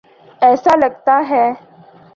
ایسا 0.45 0.73
لگتا 0.75 1.15
ہے۔ 1.29 1.45